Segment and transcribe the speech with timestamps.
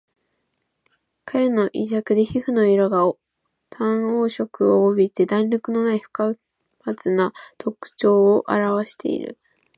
[1.25, 3.03] 彼は胃弱で皮膚の色が
[3.69, 6.39] 淡黄色を帯びて弾力のない不活
[6.83, 7.77] 発な徴
[8.09, 9.37] 候をあらわしている